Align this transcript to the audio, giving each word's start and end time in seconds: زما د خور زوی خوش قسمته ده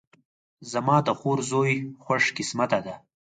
زما 0.71 0.97
د 1.07 1.09
خور 1.19 1.39
زوی 1.51 1.73
خوش 2.03 2.23
قسمته 2.37 2.79
ده 2.85 2.95